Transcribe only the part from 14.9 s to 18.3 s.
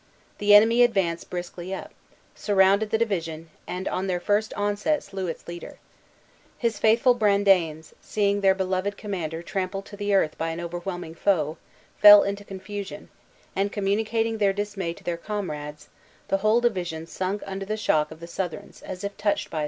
to their comrades, the whole division sunk under the shock of the